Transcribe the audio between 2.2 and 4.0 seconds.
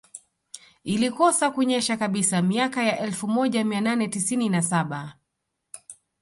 miaka ya elfu moja mia